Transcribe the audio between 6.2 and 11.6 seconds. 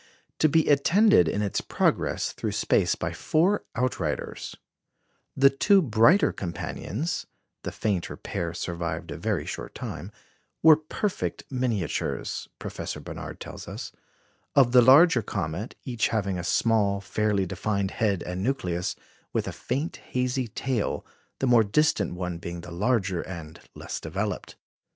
companions" (the fainter pair survived a very short time) "were perfect